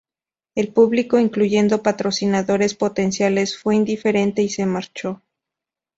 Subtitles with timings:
[0.55, 5.21] El público, incluyendo patrocinadores potenciales, fue indiferente y se marchó.